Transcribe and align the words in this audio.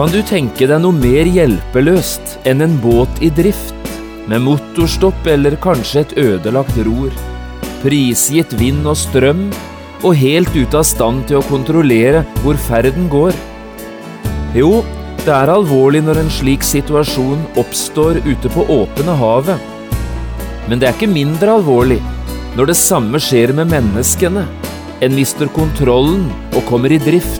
Kan 0.00 0.08
du 0.08 0.22
tenke 0.24 0.64
deg 0.64 0.78
noe 0.80 0.96
mer 0.96 1.28
hjelpeløst 1.28 2.38
enn 2.48 2.64
en 2.64 2.78
båt 2.80 3.18
i 3.20 3.28
drift, 3.36 3.76
med 4.32 4.40
motorstopp 4.46 5.26
eller 5.28 5.58
kanskje 5.60 6.00
et 6.00 6.14
ødelagt 6.22 6.78
ror, 6.86 7.10
prisgitt 7.82 8.54
vind 8.56 8.88
og 8.88 8.96
strøm 8.96 9.42
og 10.00 10.16
helt 10.16 10.48
ute 10.56 10.80
av 10.80 10.86
stand 10.88 11.26
til 11.28 11.42
å 11.42 11.44
kontrollere 11.50 12.22
hvor 12.40 12.56
ferden 12.64 13.10
går? 13.12 13.36
Jo, 14.56 14.70
det 15.20 15.34
er 15.36 15.52
alvorlig 15.52 16.00
når 16.06 16.22
en 16.22 16.32
slik 16.32 16.64
situasjon 16.64 17.44
oppstår 17.60 18.22
ute 18.24 18.54
på 18.56 18.64
åpne 18.72 19.18
havet. 19.20 19.60
Men 20.64 20.80
det 20.80 20.88
er 20.88 20.96
ikke 20.96 21.12
mindre 21.12 21.58
alvorlig 21.58 22.00
når 22.56 22.72
det 22.72 22.80
samme 22.86 23.20
skjer 23.20 23.52
med 23.52 23.68
menneskene. 23.76 24.48
En 25.04 25.20
mister 25.20 25.52
kontrollen 25.52 26.30
og 26.54 26.64
kommer 26.72 26.88
i 26.88 27.02
drift. 27.04 27.39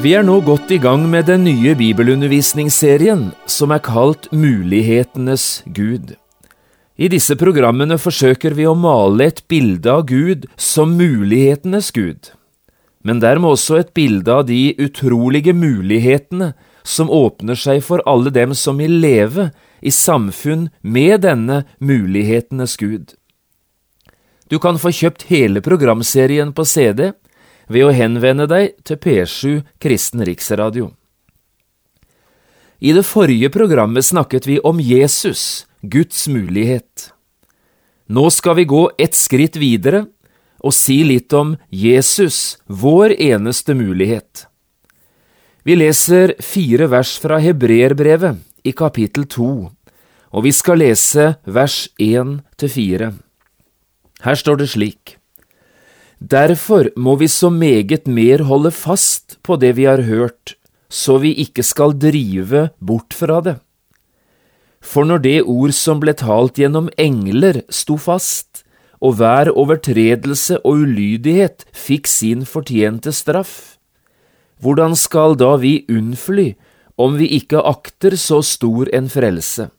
Vi 0.00 0.14
er 0.16 0.22
nå 0.24 0.38
godt 0.40 0.70
i 0.72 0.78
gang 0.80 1.02
med 1.12 1.26
den 1.28 1.42
nye 1.44 1.74
bibelundervisningsserien 1.76 3.26
som 3.44 3.74
er 3.74 3.82
kalt 3.84 4.30
Mulighetenes 4.32 5.60
Gud. 5.76 6.14
I 6.96 7.10
disse 7.12 7.36
programmene 7.36 7.98
forsøker 8.00 8.56
vi 8.56 8.64
å 8.64 8.72
male 8.72 9.26
et 9.28 9.42
bilde 9.52 9.92
av 9.92 10.06
Gud 10.08 10.48
som 10.56 10.96
mulighetenes 10.96 11.92
Gud, 11.92 12.32
men 13.04 13.20
dermed 13.20 13.52
også 13.52 13.76
et 13.82 13.92
bilde 13.92 14.32
av 14.32 14.48
de 14.48 14.72
utrolige 14.80 15.52
mulighetene 15.52 16.54
som 16.80 17.12
åpner 17.12 17.60
seg 17.60 17.84
for 17.84 18.00
alle 18.08 18.32
dem 18.32 18.56
som 18.56 18.80
vil 18.80 19.02
leve 19.04 19.50
i 19.84 19.92
samfunn 19.92 20.70
med 20.80 21.26
denne 21.28 21.66
mulighetenes 21.76 22.80
Gud. 22.80 23.18
Du 24.48 24.56
kan 24.56 24.80
få 24.80 24.96
kjøpt 24.96 25.28
hele 25.28 25.60
programserien 25.60 26.56
på 26.56 26.64
CD 26.64 27.10
ved 27.70 27.86
å 27.86 27.94
henvende 27.94 28.48
deg 28.50 28.74
til 28.84 28.98
P7 28.98 29.60
Kristen 29.82 30.24
Riksradio. 30.26 30.90
I 32.80 32.94
det 32.96 33.04
forrige 33.06 33.50
programmet 33.52 34.06
snakket 34.08 34.48
vi 34.48 34.58
om 34.64 34.80
Jesus, 34.80 35.66
Guds 35.82 36.26
mulighet. 36.32 37.12
Nå 38.10 38.26
skal 38.34 38.56
vi 38.58 38.64
gå 38.66 38.86
et 38.98 39.14
skritt 39.14 39.58
videre 39.60 40.06
og 40.60 40.74
si 40.76 40.98
litt 41.06 41.32
om 41.36 41.54
Jesus, 41.72 42.58
vår 42.66 43.14
eneste 43.20 43.76
mulighet. 43.76 44.46
Vi 45.62 45.76
leser 45.76 46.34
fire 46.42 46.88
vers 46.90 47.14
fra 47.20 47.38
Hebreerbrevet 47.40 48.40
i 48.64 48.72
kapittel 48.76 49.28
to, 49.28 49.70
og 50.32 50.44
vi 50.44 50.52
skal 50.56 50.80
lese 50.80 51.34
vers 51.44 51.84
én 52.00 52.40
til 52.60 52.72
fire. 52.72 53.12
Her 54.24 54.36
står 54.36 54.60
det 54.60 54.70
slik. 54.72 55.19
Derfor 56.20 56.90
må 57.00 57.16
vi 57.16 57.28
så 57.32 57.48
meget 57.48 58.06
mer 58.06 58.44
holde 58.44 58.70
fast 58.70 59.38
på 59.42 59.56
det 59.56 59.76
vi 59.76 59.88
har 59.88 60.02
hørt, 60.04 60.54
så 60.90 61.16
vi 61.18 61.32
ikke 61.32 61.64
skal 61.64 61.96
drive 61.96 62.68
bort 62.78 63.16
fra 63.16 63.40
det. 63.40 63.56
For 64.80 65.04
når 65.04 65.18
det 65.24 65.38
ord 65.44 65.72
som 65.72 66.00
ble 66.00 66.12
talt 66.12 66.60
gjennom 66.60 66.90
engler 67.00 67.62
sto 67.72 67.96
fast, 67.96 68.64
og 69.00 69.16
hver 69.16 69.48
overtredelse 69.56 70.60
og 70.60 70.84
ulydighet 70.84 71.64
fikk 71.72 72.08
sin 72.08 72.44
fortjente 72.44 73.12
straff, 73.16 73.78
hvordan 74.60 74.92
skal 74.92 75.38
da 75.40 75.54
vi 75.56 75.86
unnfly 75.88 76.52
om 77.00 77.16
vi 77.16 77.30
ikke 77.40 77.62
akter 77.64 78.16
så 78.20 78.42
stor 78.44 78.90
en 78.92 79.08
frelse? 79.08 79.70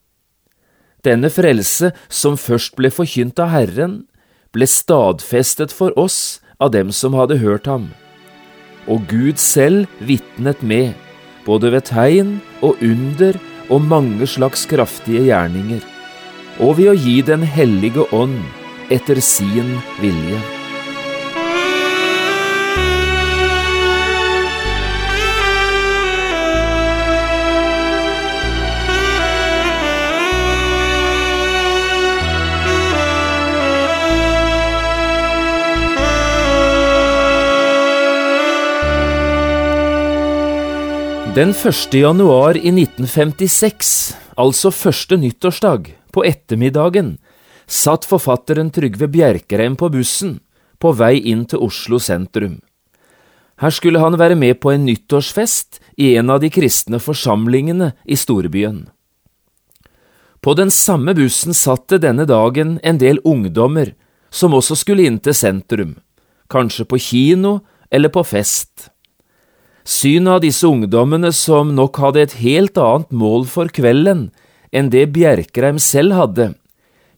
Denne 1.05 1.29
frelse 1.33 1.91
som 2.09 2.37
først 2.37 2.73
ble 2.77 2.89
forkynt 2.93 3.37
av 3.41 3.53
Herren, 3.53 4.01
ble 4.51 4.67
stadfestet 4.67 5.71
for 5.71 5.95
oss 5.99 6.41
av 6.59 6.73
dem 6.75 6.91
som 6.95 7.15
hadde 7.15 7.39
hørt 7.41 7.69
ham. 7.71 7.89
Og 8.91 9.05
Gud 9.09 9.39
selv 9.39 9.87
vitnet 10.03 10.63
med, 10.63 10.93
både 11.45 11.71
ved 11.73 11.87
tegn 11.89 12.39
og 12.61 12.81
under 12.83 13.39
og 13.71 13.85
mange 13.87 14.27
slags 14.27 14.65
kraftige 14.67 15.23
gjerninger, 15.29 15.83
og 16.59 16.77
ved 16.77 16.91
å 16.91 16.97
gi 16.97 17.21
Den 17.25 17.45
hellige 17.47 18.03
ånd 18.13 18.41
etter 18.91 19.21
sin 19.23 19.77
vilje. 20.01 20.60
Den 41.31 41.49
1. 41.49 41.93
januar 41.93 42.57
i 42.57 42.67
1956, 42.67 44.15
altså 44.35 44.67
første 44.75 45.15
nyttårsdag, 45.15 45.85
på 46.11 46.25
ettermiddagen, 46.27 47.13
satt 47.71 48.03
forfatteren 48.03 48.67
Trygve 48.75 49.07
Bjerkreim 49.07 49.77
på 49.79 49.87
bussen, 49.93 50.41
på 50.75 50.91
vei 50.91 51.21
inn 51.31 51.45
til 51.47 51.63
Oslo 51.63 52.01
sentrum. 52.03 52.59
Her 53.63 53.71
skulle 53.71 54.03
han 54.03 54.19
være 54.19 54.35
med 54.35 54.59
på 54.59 54.75
en 54.75 54.83
nyttårsfest 54.83 55.79
i 55.95 56.11
en 56.19 56.35
av 56.35 56.43
de 56.43 56.51
kristne 56.51 56.99
forsamlingene 56.99 57.93
i 58.03 58.19
storbyen. 58.19 58.89
På 60.43 60.59
den 60.59 60.67
samme 60.67 61.15
bussen 61.15 61.55
satt 61.55 61.87
det 61.95 62.03
denne 62.09 62.27
dagen 62.27 62.75
en 62.83 62.99
del 62.99 63.23
ungdommer 63.23 63.95
som 64.27 64.51
også 64.51 64.83
skulle 64.83 65.07
inn 65.07 65.23
til 65.23 65.31
sentrum, 65.31 65.95
kanskje 66.51 66.91
på 66.91 66.99
kino 66.99 67.61
eller 67.87 68.11
på 68.11 68.27
fest. 68.27 68.90
Synet 69.87 70.35
av 70.35 70.41
disse 70.43 70.67
ungdommene 70.67 71.31
som 71.33 71.73
nok 71.75 71.97
hadde 72.03 72.21
et 72.21 72.37
helt 72.41 72.77
annet 72.77 73.11
mål 73.11 73.47
for 73.49 73.71
kvelden 73.73 74.29
enn 74.71 74.91
det 74.93 75.09
Bjerkreim 75.15 75.79
selv 75.81 76.15
hadde, 76.15 76.47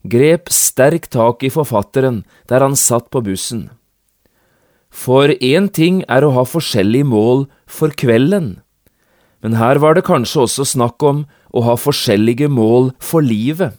grep 0.03 0.49
sterkt 0.51 1.11
tak 1.13 1.43
i 1.43 1.51
forfatteren 1.53 2.23
der 2.49 2.63
han 2.63 2.75
satt 2.79 3.09
på 3.11 3.21
bussen. 3.23 3.69
For 4.93 5.33
én 5.41 5.69
ting 5.73 6.03
er 6.07 6.23
å 6.23 6.33
ha 6.37 6.43
forskjellige 6.45 7.07
mål 7.09 7.47
for 7.65 7.93
kvelden, 7.97 8.59
men 9.43 9.57
her 9.59 9.81
var 9.83 9.97
det 9.97 10.05
kanskje 10.07 10.45
også 10.45 10.65
snakk 10.69 11.03
om 11.03 11.25
å 11.51 11.63
ha 11.67 11.75
forskjellige 11.75 12.47
mål 12.47 12.93
for 13.03 13.25
livet. 13.25 13.73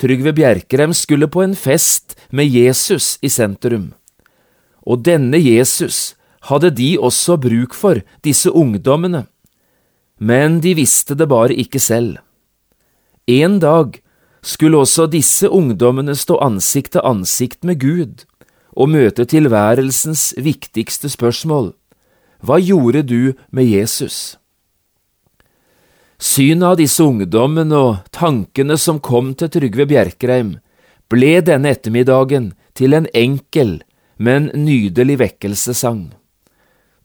Trygve 0.00 0.32
Bjerkrem 0.32 0.94
skulle 0.96 1.28
på 1.28 1.42
en 1.44 1.52
fest 1.58 2.16
med 2.32 2.48
Jesus 2.48 3.18
i 3.20 3.28
sentrum, 3.28 3.90
og 4.80 5.04
denne 5.04 5.36
Jesus 5.36 6.14
hadde 6.48 6.70
de 6.70 6.94
også 6.98 7.36
bruk 7.40 7.74
for, 7.76 8.00
disse 8.24 8.50
ungdommene, 8.50 9.26
men 10.20 10.60
de 10.60 10.74
visste 10.76 11.16
det 11.16 11.28
bare 11.28 11.56
ikke 11.56 11.80
selv. 11.80 12.18
En 13.28 13.58
dag 13.60 14.00
skulle 14.42 14.80
også 14.80 15.06
disse 15.10 15.48
ungdommene 15.48 16.16
stå 16.16 16.38
ansikt 16.44 16.92
til 16.96 17.04
ansikt 17.04 17.64
med 17.64 17.80
Gud 17.80 18.24
og 18.76 18.92
møte 18.92 19.24
tilværelsens 19.28 20.32
viktigste 20.40 21.10
spørsmål. 21.12 21.72
Hva 22.40 22.56
gjorde 22.60 23.02
du 23.04 23.32
med 23.52 23.68
Jesus? 23.68 24.36
Synet 26.20 26.66
av 26.68 26.76
disse 26.76 27.04
ungdommene 27.04 27.76
og 27.76 28.10
tankene 28.12 28.76
som 28.80 29.00
kom 29.00 29.32
til 29.34 29.48
Trygve 29.52 29.86
Bjerkreim, 29.88 30.58
ble 31.08 31.40
denne 31.44 31.72
ettermiddagen 31.72 32.52
til 32.76 32.94
en 32.96 33.08
enkel, 33.16 33.80
men 34.20 34.50
nydelig 34.54 35.16
vekkelsessang. 35.20 36.10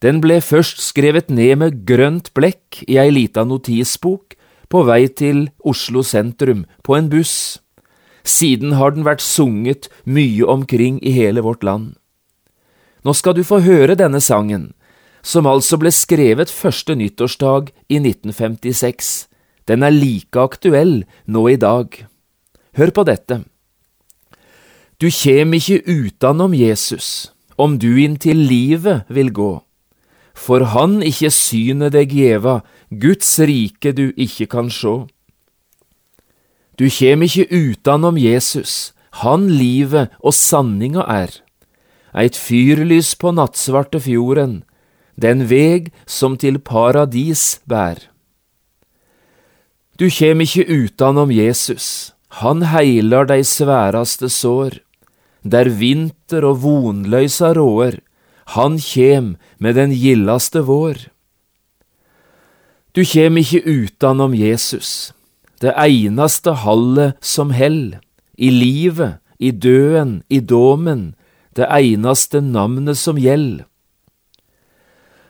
Den 0.05 0.19
ble 0.21 0.37
først 0.37 0.83
skrevet 0.85 1.31
ned 1.33 1.55
med 1.57 1.77
grønt 1.89 2.27
blekk 2.37 2.83
i 2.85 2.99
ei 3.01 3.09
lita 3.09 3.41
notisbok 3.41 4.35
på 4.69 4.83
vei 4.85 5.07
til 5.09 5.47
Oslo 5.65 6.03
sentrum 6.05 6.65
på 6.85 6.93
en 6.93 7.09
buss. 7.09 7.57
Siden 8.21 8.75
har 8.77 8.93
den 8.93 9.05
vært 9.07 9.25
sunget 9.25 9.89
mye 10.05 10.45
omkring 10.45 10.99
i 11.01 11.15
hele 11.15 11.41
vårt 11.41 11.65
land. 11.65 11.95
Nå 13.01 13.17
skal 13.17 13.33
du 13.37 13.41
få 13.45 13.63
høre 13.65 13.97
denne 13.97 14.21
sangen, 14.21 14.73
som 15.25 15.49
altså 15.49 15.77
ble 15.81 15.89
skrevet 15.93 16.53
første 16.53 16.93
nyttårsdag 16.97 17.73
i 17.89 17.97
1956. 17.97 19.27
Den 19.65 19.81
er 19.81 19.93
like 19.93 20.37
aktuell 20.37 20.99
nå 21.25 21.47
i 21.49 21.57
dag. 21.57 21.89
Hør 22.77 22.93
på 22.93 23.09
dette. 23.09 23.41
Du 25.01 25.09
kjem 25.09 25.57
ikkje 25.57 25.81
utanom 25.85 26.53
Jesus, 26.53 27.31
om 27.57 27.79
du 27.81 27.95
inntil 28.05 28.45
livet 28.45 29.09
vil 29.09 29.33
gå. 29.33 29.53
For 30.35 30.67
han 30.75 30.99
ikke 31.05 31.31
synet 31.31 31.95
deg 31.95 32.11
gjeva, 32.11 32.59
Guds 32.91 33.37
rike 33.39 33.95
du 33.95 34.09
ikke 34.13 34.49
kan 34.51 34.69
sjå. 34.69 35.05
Du 36.75 36.89
kjem 36.91 37.23
ikke 37.23 37.47
utanom 37.49 38.19
Jesus, 38.19 38.91
han 39.23 39.47
livet 39.47 40.11
og 40.19 40.35
sanninga 40.35 41.05
er. 41.07 41.31
Eit 42.15 42.35
fyrlys 42.35 43.13
på 43.19 43.31
nattsvarte 43.35 44.01
fjorden, 44.03 44.63
den 45.15 45.45
veg 45.47 45.93
som 46.05 46.35
til 46.39 46.59
paradis 46.59 47.61
bær. 47.63 47.99
Du 49.95 50.09
kjem 50.11 50.43
ikke 50.43 50.67
utanom 50.67 51.31
Jesus, 51.31 52.11
han 52.43 52.65
heilar 52.67 53.29
dei 53.31 53.39
sværaste 53.47 54.27
sår. 54.27 54.81
Der 55.45 55.69
vinter 55.69 56.43
og 56.49 56.63
vonløysa 56.63 57.53
råer, 57.55 58.01
han 58.53 58.77
kjem 58.77 59.35
med 59.57 59.75
den 59.75 59.93
gildaste 59.95 60.61
vår. 60.67 61.07
Du 62.95 63.03
kjem 63.03 63.41
ikkje 63.41 63.61
utanom 63.65 64.35
Jesus, 64.37 65.11
det 65.59 65.73
einaste 65.75 66.53
hallet 66.61 67.17
som 67.25 67.51
hell, 67.51 67.97
i 68.37 68.49
livet, 68.51 69.17
i 69.39 69.51
døden, 69.51 70.21
i 70.29 70.39
domen, 70.39 71.15
det 71.55 71.67
einaste 71.71 72.41
navnet 72.41 72.99
som 72.99 73.19
gjeld. 73.19 73.63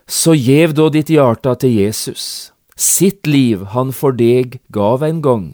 Så 0.06 0.36
gjev 0.38 0.76
da 0.78 0.90
ditt 0.94 1.10
hjarta 1.10 1.56
til 1.58 1.74
Jesus, 1.80 2.52
sitt 2.78 3.26
liv 3.26 3.64
han 3.74 3.94
for 3.96 4.14
deg 4.14 4.60
gav 4.70 5.02
en 5.06 5.24
gong. 5.26 5.48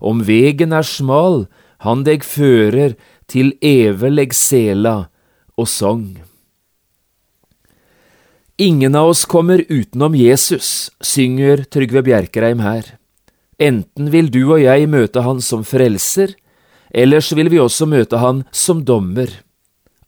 Om 0.00 0.22
vegen 0.24 0.72
er 0.72 0.86
smal, 0.86 1.44
han 1.84 2.04
deg 2.08 2.24
fører 2.24 2.96
til 3.28 3.52
evig 3.60 4.32
sela 4.36 5.08
og 5.56 5.68
song. 5.68 6.25
Ingen 8.58 8.94
av 8.94 9.08
oss 9.08 9.24
kommer 9.24 9.64
utenom 9.68 10.14
Jesus, 10.14 10.92
synger 11.00 11.64
Trygve 11.68 12.00
Bjerkreim 12.02 12.62
her. 12.64 12.86
Enten 13.60 14.08
vil 14.08 14.30
du 14.32 14.46
og 14.46 14.62
jeg 14.62 14.86
møte 14.88 15.20
han 15.26 15.42
som 15.44 15.60
frelser, 15.60 16.32
ellers 16.88 17.28
vil 17.36 17.50
vi 17.52 17.60
også 17.60 17.84
møte 17.84 18.16
han 18.22 18.46
som 18.56 18.80
dommer. 18.88 19.28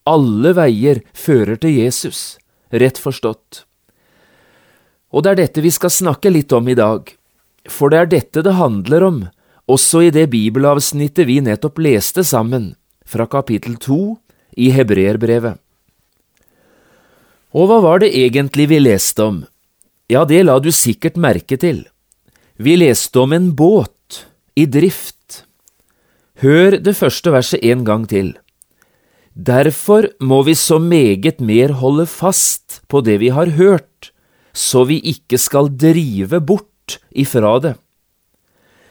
Alle 0.09 0.55
veier 0.57 1.03
fører 1.13 1.61
til 1.61 1.77
Jesus, 1.77 2.39
rett 2.73 2.97
forstått. 2.97 3.67
Og 5.13 5.25
det 5.25 5.35
er 5.35 5.41
dette 5.45 5.69
vi 5.69 5.75
skal 5.75 5.93
snakke 5.93 6.33
litt 6.33 6.53
om 6.57 6.73
i 6.73 6.79
dag, 6.79 7.05
for 7.69 7.93
det 7.93 8.01
er 8.01 8.13
dette 8.17 8.47
det 8.49 8.57
handler 8.57 9.09
om, 9.13 9.23
også 9.69 10.07
i 10.07 10.13
det 10.15 10.31
bibelavsnittet 10.33 11.29
vi 11.29 11.43
nettopp 11.45 11.85
leste 11.85 12.25
sammen, 12.25 12.73
fra 13.05 13.29
kapittel 13.29 13.77
to 13.77 14.17
i 14.57 14.73
Hebreerbrevet. 14.73 15.61
Og 17.57 17.71
hva 17.71 17.79
var 17.85 18.03
det 18.03 18.11
egentlig 18.17 18.69
vi 18.69 18.81
leste 18.83 19.25
om? 19.25 19.39
Ja, 20.09 20.25
det 20.29 20.43
la 20.45 20.59
du 20.61 20.71
sikkert 20.73 21.17
merke 21.21 21.57
til. 21.61 21.87
Vi 22.61 22.77
leste 22.77 23.21
om 23.23 23.33
en 23.33 23.53
båt 23.57 24.25
i 24.59 24.67
drift. 24.67 25.45
Hør 26.43 26.79
det 26.83 26.97
første 26.99 27.33
verset 27.35 27.65
en 27.65 27.85
gang 27.87 28.07
til. 28.09 28.35
Derfor 29.39 30.09
må 30.21 30.43
vi 30.43 30.57
så 30.59 30.81
meget 30.83 31.41
mer 31.41 31.77
holde 31.79 32.09
fast 32.11 32.81
på 32.91 33.01
det 33.07 33.21
vi 33.23 33.31
har 33.31 33.55
hørt, 33.55 34.11
så 34.53 34.83
vi 34.85 34.99
ikke 34.99 35.39
skal 35.39 35.71
drive 35.71 36.41
bort 36.43 36.99
ifra 37.15 37.59
det. 37.63 37.77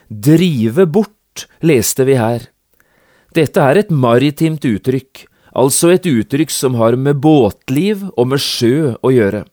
Drive 0.07 0.85
bort, 0.87 1.47
leste 1.59 2.07
vi 2.07 2.15
her. 2.15 2.47
Dette 3.35 3.59
er 3.59 3.83
et 3.83 3.91
maritimt 3.91 4.63
uttrykk, 4.63 5.26
altså 5.57 5.91
et 5.95 6.05
uttrykk 6.05 6.53
som 6.53 6.77
har 6.79 6.97
med 6.99 7.19
båtliv 7.23 8.05
og 8.15 8.33
med 8.33 8.43
sjø 8.43 8.93
å 9.01 9.13
gjøre. 9.13 9.43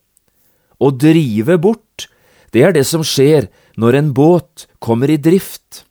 Å 0.77 0.91
drive 0.91 1.57
bort, 1.61 2.07
det 2.53 2.63
er 2.63 2.75
det 2.75 2.85
som 2.87 3.03
skjer 3.03 3.49
når 3.81 3.99
en 3.99 4.13
båt 4.15 4.67
kommer 4.79 5.11
i 5.11 5.17
drift. 5.19 5.83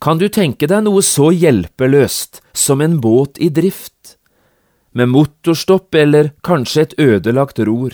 Kan 0.00 0.18
du 0.18 0.30
tenke 0.32 0.66
deg 0.70 0.86
noe 0.86 1.02
så 1.04 1.28
hjelpeløst 1.28 2.40
som 2.56 2.80
en 2.80 2.96
båt 3.04 3.36
i 3.38 3.50
drift? 3.52 4.16
Med 4.96 5.10
motorstopp 5.12 5.94
eller 5.94 6.32
kanskje 6.42 6.86
et 6.86 6.94
ødelagt 6.98 7.60
ror. 7.68 7.92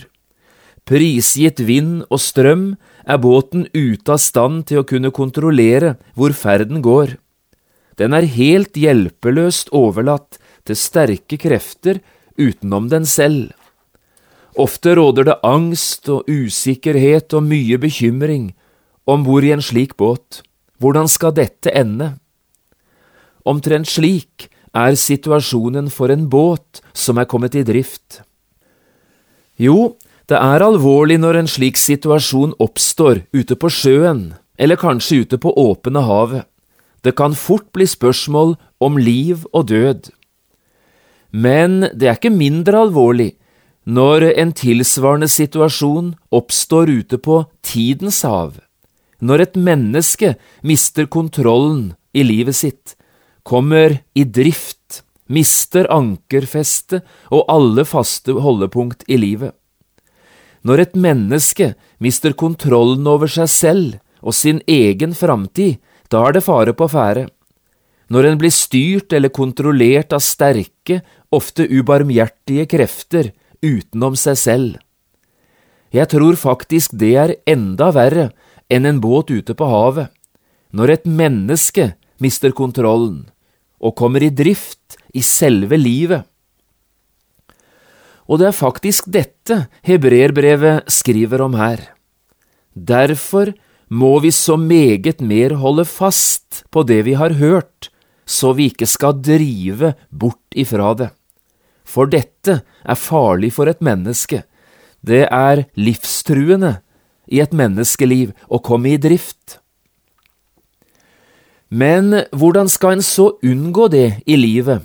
Prisgitt 0.87 1.59
vind 1.67 2.05
og 2.07 2.21
strøm 2.23 2.67
er 3.03 3.19
båten 3.19 3.67
ute 3.75 4.15
av 4.15 4.21
stand 4.23 4.69
til 4.69 4.81
å 4.81 4.87
kunne 4.87 5.11
kontrollere 5.11 5.97
hvor 6.15 6.31
ferden 6.31 6.79
går. 6.81 7.17
Den 7.99 8.15
er 8.15 8.29
helt 8.29 8.77
hjelpeløst 8.79 9.73
overlatt 9.75 10.39
til 10.67 10.77
sterke 10.79 11.39
krefter 11.41 12.01
utenom 12.37 12.89
den 12.91 13.07
selv. 13.07 13.53
Ofte 14.57 14.95
råder 14.97 15.27
det 15.29 15.39
angst 15.45 16.09
og 16.09 16.27
usikkerhet 16.29 17.33
og 17.37 17.45
mye 17.45 17.77
bekymring 17.81 18.51
om 19.07 19.23
bord 19.25 19.45
i 19.45 19.53
en 19.53 19.63
slik 19.63 19.95
båt. 19.97 20.41
Hvordan 20.81 21.07
skal 21.09 21.35
dette 21.37 21.71
ende? 21.73 22.15
Omtrent 23.45 23.89
slik 23.89 24.49
er 24.75 24.97
situasjonen 24.99 25.91
for 25.93 26.11
en 26.13 26.27
båt 26.29 26.81
som 26.93 27.17
er 27.17 27.29
kommet 27.29 27.55
i 27.55 27.63
drift. 27.65 28.21
Jo, 29.57 29.95
det 30.29 30.37
er 30.37 30.65
alvorlig 30.65 31.17
når 31.21 31.41
en 31.41 31.49
slik 31.49 31.79
situasjon 31.79 32.57
oppstår 32.61 33.23
ute 33.33 33.55
på 33.55 33.71
sjøen, 33.71 34.35
eller 34.59 34.77
kanskje 34.77 35.23
ute 35.23 35.39
på 35.41 35.53
åpne 35.53 36.03
havet. 36.03 36.45
Det 37.05 37.15
kan 37.15 37.37
fort 37.37 37.69
bli 37.73 37.85
spørsmål 37.87 38.57
om 38.83 38.97
liv 38.97 39.45
og 39.53 39.69
død. 39.69 40.09
Men 41.37 41.83
det 41.93 42.07
er 42.07 42.17
ikke 42.17 42.33
mindre 42.33 42.87
alvorlig 42.87 43.35
når 43.87 44.25
en 44.33 44.51
tilsvarende 44.57 45.29
situasjon 45.31 46.11
oppstår 46.35 46.89
ute 46.91 47.19
på 47.23 47.43
tidens 47.63 48.19
hav, 48.27 48.57
når 49.23 49.45
et 49.45 49.59
menneske 49.69 50.33
mister 50.67 51.07
kontrollen 51.07 51.93
i 52.11 52.25
livet 52.27 52.57
sitt, 52.57 52.97
kommer 53.47 54.01
i 54.11 54.25
drift, 54.25 55.03
mister 55.31 55.87
ankerfestet 55.93 57.05
og 57.31 57.47
alle 57.51 57.85
faste 57.87 58.35
holdepunkt 58.43 59.07
i 59.07 59.19
livet. 59.19 59.53
Når 60.67 60.83
et 60.83 60.99
menneske 60.99 61.71
mister 62.03 62.35
kontrollen 62.35 63.07
over 63.07 63.31
seg 63.31 63.51
selv 63.51 63.97
og 64.19 64.35
sin 64.35 64.59
egen 64.67 65.15
framtid, 65.15 65.77
da 66.11 66.25
er 66.27 66.35
det 66.35 66.43
fare 66.43 66.73
på 66.75 66.89
ferde. 66.91 67.27
Når 68.11 68.29
en 68.29 68.39
blir 68.39 68.53
styrt 68.55 69.13
eller 69.15 69.31
kontrollert 69.35 70.13
av 70.15 70.23
sterke, 70.23 71.01
ofte 71.33 71.67
ubarmhjertige 71.67 72.67
krefter 72.69 73.31
utenom 73.63 74.15
seg 74.19 74.37
selv. 74.39 74.75
Jeg 75.93 76.11
tror 76.11 76.35
faktisk 76.39 76.93
det 76.99 77.13
er 77.15 77.35
enda 77.47 77.89
verre 77.95 78.29
enn 78.71 78.87
en 78.87 79.01
båt 79.03 79.31
ute 79.31 79.55
på 79.55 79.67
havet, 79.67 80.11
når 80.75 80.93
et 80.97 81.05
menneske 81.07 81.93
mister 82.23 82.51
kontrollen 82.51 83.27
og 83.79 83.95
kommer 83.95 84.23
i 84.25 84.33
drift 84.33 84.97
i 85.15 85.23
selve 85.23 85.77
livet. 85.79 86.25
Og 88.27 88.41
det 88.41 88.49
er 88.49 88.57
faktisk 88.57 89.07
dette 89.07 89.67
hebreerbrevet 89.87 90.89
skriver 90.91 91.45
om 91.45 91.55
her. 91.55 91.79
Derfor 92.75 93.53
må 93.87 94.17
vi 94.19 94.33
så 94.35 94.57
meget 94.59 95.21
mer 95.23 95.55
holde 95.61 95.85
fast 95.87 96.65
på 96.71 96.83
det 96.83 97.05
vi 97.07 97.15
har 97.15 97.37
hørt, 97.39 97.89
så 98.27 98.51
vi 98.53 98.67
ikke 98.71 98.87
skal 98.89 99.15
drive 99.23 99.93
bort 100.11 100.55
ifra 100.55 100.91
det. 100.99 101.11
For 101.87 102.09
dette 102.11 102.59
er 102.83 102.99
farlig 102.99 103.53
for 103.55 103.71
et 103.71 103.79
menneske. 103.83 104.43
Det 104.99 105.23
er 105.31 105.63
livstruende 105.79 106.81
i 107.31 107.39
et 107.43 107.55
menneskeliv 107.55 108.33
å 108.51 108.59
komme 108.63 108.91
i 108.95 108.99
drift. 108.99 109.61
Men 111.67 112.23
hvordan 112.35 112.69
skal 112.71 112.97
en 112.97 113.03
så 113.03 113.33
unngå 113.43 113.87
det 113.91 114.07
i 114.27 114.37
livet, 114.39 114.83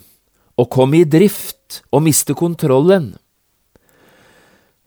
å 0.58 0.66
komme 0.70 1.02
i 1.02 1.08
drift 1.08 1.82
og 1.90 2.04
miste 2.06 2.34
kontrollen? 2.38 3.12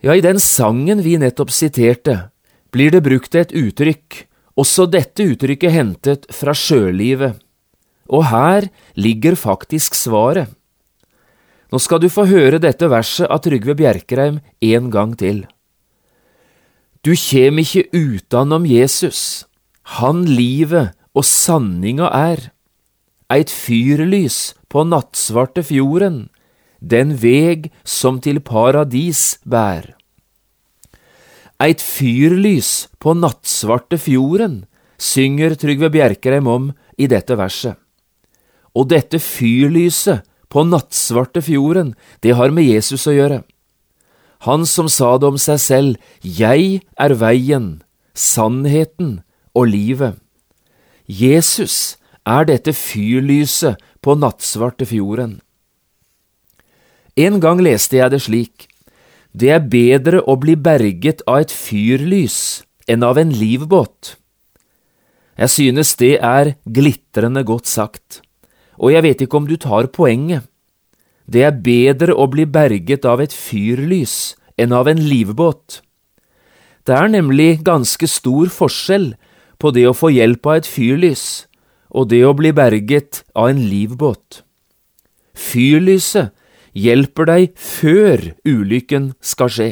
Ja, 0.03 0.13
i 0.13 0.23
den 0.23 0.39
sangen 0.39 1.01
vi 1.03 1.15
nettopp 1.19 1.51
siterte, 1.55 2.29
blir 2.71 2.91
det 2.91 3.03
brukt 3.03 3.35
et 3.35 3.55
uttrykk, 3.55 4.25
også 4.59 4.85
dette 4.91 5.23
uttrykket 5.23 5.73
hentet 5.73 6.27
fra 6.35 6.53
sjølivet. 6.55 7.39
Og 8.11 8.27
her 8.29 8.69
ligger 8.95 9.35
faktisk 9.35 9.95
svaret. 9.97 10.51
Nå 11.73 11.81
skal 11.81 11.99
du 11.99 12.09
få 12.11 12.27
høre 12.29 12.61
dette 12.61 12.87
verset 12.91 13.27
av 13.27 13.41
Trygve 13.43 13.75
Bjerkreim 13.77 14.39
en 14.61 14.89
gang 14.93 15.15
til. 15.17 15.43
Du 17.05 17.13
kjem 17.17 17.59
ikkje 17.61 17.89
utanom 17.93 18.65
Jesus, 18.65 19.45
han 19.99 20.23
livet 20.25 20.93
og 21.13 21.25
sanninga 21.25 22.09
er. 22.09 22.49
Eit 23.29 23.51
fyrlys 23.53 24.55
på 24.69 24.85
nattsvarte 24.85 25.65
fjorden, 25.65 26.27
den 26.81 27.15
veg 27.21 27.71
som 27.85 28.21
til 28.21 28.41
paradis 28.45 29.39
bær. 29.45 29.95
Eit 31.61 31.81
fyrlys 31.81 32.87
på 33.01 33.15
nattsvarte 33.17 33.97
fjorden, 34.01 34.63
synger 34.97 35.55
Trygve 35.59 35.89
Bjerkreim 35.93 36.47
om 36.49 36.69
i 36.97 37.09
dette 37.11 37.37
verset. 37.37 37.77
Og 38.75 38.89
dette 38.91 39.19
fyrlyset 39.23 40.25
på 40.51 40.63
nattsvarte 40.67 41.41
fjorden, 41.43 41.93
det 42.21 42.35
har 42.35 42.51
med 42.51 42.67
Jesus 42.67 43.07
å 43.07 43.15
gjøre. 43.15 43.43
Han 44.45 44.65
som 44.69 44.89
sa 44.91 45.15
det 45.17 45.27
om 45.31 45.39
seg 45.41 45.59
selv, 45.59 45.95
Jeg 46.21 46.81
er 46.99 47.15
veien, 47.15 47.81
sannheten 48.13 49.21
og 49.55 49.71
livet. 49.71 50.19
Jesus 51.07 51.97
er 52.25 52.45
dette 52.45 52.73
fyrlyset 52.73 53.81
på 54.01 54.15
nattsvarte 54.19 54.85
fjorden. 54.85 55.39
En 57.15 57.39
gang 57.39 57.61
leste 57.63 57.97
jeg 57.97 58.11
det 58.11 58.21
slik. 58.25 58.67
Det 59.31 59.51
er 59.51 59.63
bedre 59.63 60.21
å 60.23 60.35
bli 60.39 60.55
berget 60.55 61.23
av 61.27 61.45
et 61.45 61.53
fyrlys 61.53 62.63
enn 62.87 63.03
av 63.03 63.17
en 63.19 63.31
livbåt. 63.31 64.15
Jeg 65.35 65.51
synes 65.51 65.95
det 65.99 66.15
er 66.23 66.55
glitrende 66.63 67.43
godt 67.43 67.67
sagt, 67.67 68.21
og 68.77 68.91
jeg 68.91 69.05
vet 69.05 69.23
ikke 69.25 69.39
om 69.39 69.47
du 69.49 69.55
tar 69.61 69.89
poenget. 69.93 70.45
Det 71.25 71.41
er 71.47 71.57
bedre 71.65 72.13
å 72.13 72.27
bli 72.29 72.45
berget 72.45 73.05
av 73.09 73.21
et 73.23 73.33
fyrlys 73.33 74.35
enn 74.61 74.75
av 74.75 74.87
en 74.87 75.01
livbåt. 75.01 75.81
Det 76.85 76.93
er 76.93 77.09
nemlig 77.09 77.63
ganske 77.65 78.07
stor 78.07 78.51
forskjell 78.53 79.13
på 79.57 79.71
det 79.73 79.87
å 79.89 79.95
få 79.97 80.11
hjelp 80.13 80.45
av 80.45 80.61
et 80.61 80.69
fyrlys 80.69 81.45
og 81.95 82.11
det 82.11 82.21
å 82.27 82.35
bli 82.37 82.51
berget 82.53 83.23
av 83.33 83.49
en 83.53 83.61
livbåt. 83.71 84.43
Fyrlyset 85.35 86.35
hjelper 86.75 87.29
deg 87.31 87.55
før 87.57 88.29
ulykken 88.45 89.13
skal 89.23 89.51
skje. 89.51 89.69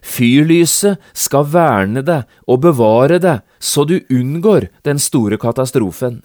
Fyrlyset 0.00 1.00
skal 1.12 1.44
verne 1.52 2.02
deg 2.04 2.28
og 2.48 2.62
bevare 2.64 3.20
deg 3.20 3.44
så 3.60 3.84
du 3.84 4.00
unngår 4.08 4.70
den 4.88 4.98
store 4.98 5.36
katastrofen. 5.40 6.22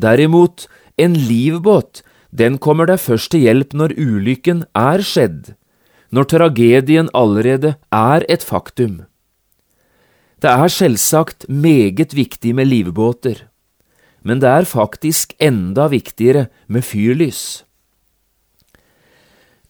Derimot, 0.00 0.66
en 0.96 1.14
livbåt, 1.14 2.02
den 2.30 2.58
kommer 2.58 2.88
deg 2.90 3.00
først 3.02 3.32
til 3.34 3.44
hjelp 3.46 3.74
når 3.74 3.94
ulykken 3.98 4.64
er 4.78 5.02
skjedd, 5.06 5.54
når 6.14 6.30
tragedien 6.30 7.10
allerede 7.14 7.74
er 7.94 8.26
et 8.30 8.46
faktum. 8.46 9.02
Det 10.42 10.50
er 10.50 10.68
selvsagt 10.68 11.46
meget 11.48 12.14
viktig 12.14 12.54
med 12.54 12.68
livbåter, 12.68 13.46
men 14.22 14.40
det 14.42 14.50
er 14.50 14.68
faktisk 14.68 15.34
enda 15.42 15.88
viktigere 15.88 16.46
med 16.66 16.84
fyrlys. 16.84 17.64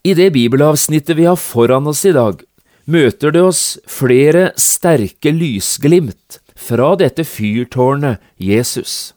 I 0.04 0.12
det 0.12 0.32
bibelavsnittet 0.34 1.16
vi 1.16 1.24
har 1.24 1.40
foran 1.40 1.86
oss 1.88 2.04
i 2.04 2.12
dag, 2.12 2.42
møter 2.84 3.32
det 3.32 3.40
oss 3.40 3.62
flere 3.88 4.50
sterke 4.60 5.32
lysglimt 5.32 6.40
fra 6.54 6.92
dette 7.00 7.24
fyrtårnet 7.24 8.20
Jesus. 8.36 9.13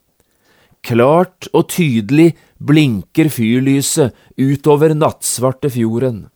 Klart 0.85 1.49
og 1.53 1.69
tydelig 1.73 2.33
blinker 2.57 3.29
fyrlyset 3.33 4.15
utover 4.39 4.95
nattsvarte 4.95 5.71
fjorden. 5.73 6.27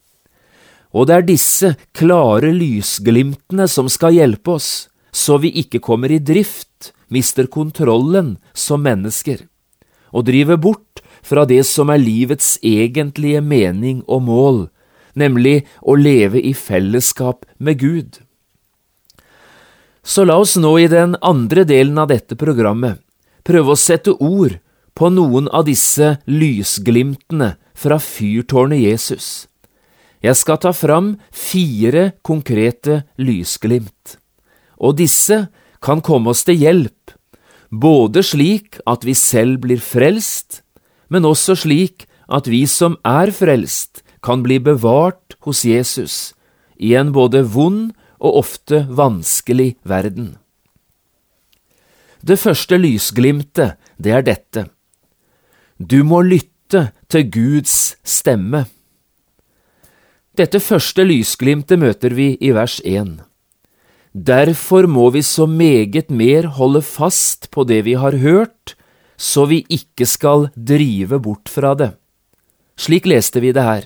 Og 0.92 1.08
det 1.08 1.16
er 1.16 1.28
disse 1.28 1.70
klare 1.96 2.52
lysglimtene 2.52 3.68
som 3.72 3.88
skal 3.90 4.18
hjelpe 4.18 4.58
oss, 4.58 4.90
så 5.12 5.38
vi 5.40 5.54
ikke 5.64 5.80
kommer 5.84 6.12
i 6.12 6.20
drift, 6.20 6.92
mister 7.12 7.48
kontrollen 7.52 8.38
som 8.54 8.84
mennesker, 8.84 9.46
og 10.12 10.28
driver 10.28 10.60
bort 10.60 11.04
fra 11.24 11.46
det 11.48 11.62
som 11.68 11.92
er 11.92 12.02
livets 12.02 12.58
egentlige 12.64 13.42
mening 13.44 14.02
og 14.08 14.26
mål, 14.28 14.60
nemlig 15.16 15.62
å 15.84 15.96
leve 16.00 16.42
i 16.42 16.54
fellesskap 16.56 17.46
med 17.60 17.80
Gud. 17.80 18.20
Så 20.04 20.26
la 20.26 20.40
oss 20.42 20.58
nå 20.58 20.74
i 20.82 20.90
den 20.92 21.16
andre 21.22 21.64
delen 21.68 22.00
av 22.02 22.10
dette 22.10 22.36
programmet 22.40 23.00
prøve 23.48 23.74
å 23.74 23.80
sette 23.80 24.14
ord 24.18 24.58
på 24.98 25.10
noen 25.14 25.48
av 25.50 25.66
disse 25.70 26.18
lysglimtene 26.28 27.56
fra 27.74 27.98
fyrtårnet 28.02 28.84
Jesus. 28.84 29.48
Jeg 30.22 30.38
skal 30.38 30.60
ta 30.62 30.74
fram 30.76 31.16
fire 31.34 32.12
konkrete 32.22 33.02
lysglimt, 33.18 34.18
og 34.78 35.00
disse 35.00 35.48
kan 35.82 36.04
komme 36.06 36.34
oss 36.34 36.44
til 36.46 36.60
hjelp, 36.62 37.16
både 37.72 38.22
slik 38.26 38.78
at 38.86 39.08
vi 39.08 39.16
selv 39.18 39.64
blir 39.64 39.82
frelst, 39.82 40.62
men 41.10 41.26
også 41.26 41.58
slik 41.64 42.06
at 42.30 42.48
vi 42.48 42.68
som 42.70 43.00
er 43.08 43.34
frelst, 43.34 44.04
kan 44.22 44.44
bli 44.46 44.60
bevart 44.62 45.34
hos 45.42 45.64
Jesus 45.66 46.36
i 46.78 46.94
en 46.94 47.10
både 47.14 47.42
vond 47.42 47.90
og 48.22 48.38
ofte 48.44 48.84
vanskelig 48.86 49.76
verden. 49.82 50.36
Det 52.22 52.38
første 52.38 52.78
lysglimtet, 52.78 53.80
det 53.98 54.14
er 54.14 54.22
dette. 54.26 54.68
Du 55.78 56.04
må 56.06 56.22
lytte 56.22 56.92
til 57.10 57.26
Guds 57.34 57.96
stemme. 58.06 58.68
Dette 60.38 60.62
første 60.62 61.04
lysglimtet 61.04 61.82
møter 61.82 62.14
vi 62.14 62.36
i 62.38 62.54
vers 62.54 62.78
1. 62.86 63.18
Derfor 64.14 64.86
må 64.88 65.10
vi 65.16 65.24
så 65.26 65.48
meget 65.48 66.12
mer 66.12 66.48
holde 66.60 66.84
fast 66.86 67.50
på 67.52 67.66
det 67.66 67.82
vi 67.90 67.98
har 67.98 68.16
hørt, 68.22 68.76
så 69.18 69.48
vi 69.50 69.64
ikke 69.70 70.06
skal 70.06 70.50
drive 70.56 71.20
bort 71.20 71.50
fra 71.50 71.74
det. 71.74 71.92
Slik 72.78 73.10
leste 73.10 73.42
vi 73.42 73.52
det 73.52 73.66
her. 73.66 73.84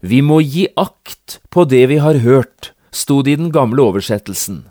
Vi 0.00 0.20
må 0.20 0.42
gi 0.44 0.68
akt 0.76 1.40
på 1.50 1.64
det 1.64 1.86
vi 1.88 1.98
har 2.02 2.20
hørt, 2.20 2.72
sto 2.92 3.22
det 3.22 3.36
i 3.36 3.40
den 3.40 3.52
gamle 3.52 3.82
oversettelsen. 3.82 4.66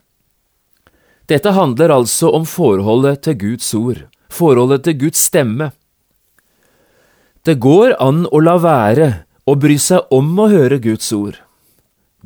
Dette 1.29 1.53
handler 1.55 1.93
altså 1.93 2.29
om 2.37 2.45
forholdet 2.45 3.23
til 3.25 3.37
Guds 3.41 3.71
ord, 3.73 4.03
forholdet 4.29 4.85
til 4.85 4.99
Guds 5.05 5.23
stemme. 5.29 5.71
Det 7.45 7.57
går 7.61 7.95
an 8.01 8.25
å 8.29 8.41
la 8.41 8.55
være 8.61 9.09
å 9.45 9.57
bry 9.57 9.77
seg 9.81 10.13
om 10.13 10.31
å 10.39 10.49
høre 10.49 10.81
Guds 10.81 11.11
ord. 11.13 11.41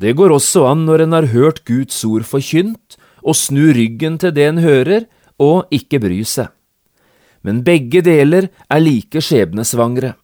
Det 0.00 0.14
går 0.16 0.32
også 0.32 0.64
an 0.68 0.86
når 0.88 1.04
en 1.04 1.16
har 1.16 1.32
hørt 1.32 1.64
Guds 1.68 1.98
ord 2.08 2.24
forkynt, 2.28 2.96
og 3.20 3.36
snu 3.36 3.68
ryggen 3.76 4.16
til 4.20 4.32
det 4.32 4.48
en 4.48 4.64
hører, 4.64 5.04
og 5.40 5.68
ikke 5.72 6.00
bry 6.00 6.22
seg 6.24 6.48
men 7.42 7.62
begge 7.64 8.02
deler 8.04 8.48
er 8.68 8.82
like 8.82 9.22
skjebnesvangre. 9.24 10.14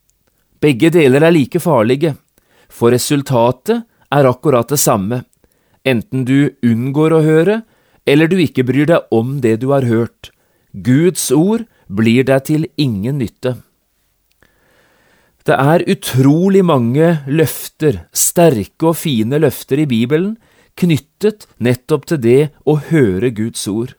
Begge 0.60 0.90
deler 0.92 1.24
er 1.24 1.34
like 1.34 1.60
farlige, 1.60 2.14
for 2.68 2.92
resultatet 2.92 3.86
er 4.12 4.28
akkurat 4.28 4.68
det 4.68 4.80
samme, 4.80 5.22
enten 5.86 6.24
du 6.28 6.50
unngår 6.64 7.16
å 7.16 7.24
høre, 7.24 7.56
eller 8.06 8.30
du 8.30 8.38
ikke 8.40 8.64
bryr 8.66 8.88
deg 8.88 9.12
om 9.14 9.40
det 9.42 9.58
du 9.62 9.70
har 9.74 9.86
hørt. 9.86 10.30
Guds 10.72 11.30
ord 11.34 11.66
blir 11.88 12.26
deg 12.26 12.44
til 12.48 12.66
ingen 12.76 13.18
nytte. 13.22 13.56
Det 15.46 15.54
er 15.54 15.84
utrolig 15.86 16.64
mange 16.66 17.20
løfter, 17.30 18.02
sterke 18.10 18.90
og 18.90 18.98
fine 18.98 19.38
løfter 19.38 19.78
i 19.84 19.86
Bibelen, 19.86 20.34
knyttet 20.76 21.46
nettopp 21.62 22.08
til 22.10 22.18
det 22.20 22.40
å 22.66 22.76
høre 22.90 23.30
Guds 23.30 23.62
ord. 23.70 23.94